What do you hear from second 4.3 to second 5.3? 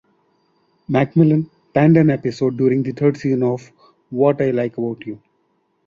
I Like About You".